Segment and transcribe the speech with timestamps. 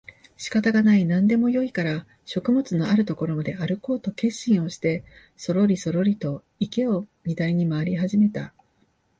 [0.35, 5.03] 仕方がない、何でもよいから食物のある所まであるこうと決心をして
[5.37, 8.51] そろりそろりと池を左に廻り始めた